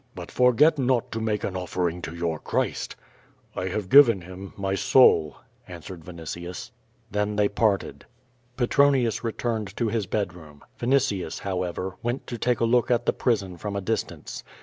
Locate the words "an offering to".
1.43-2.15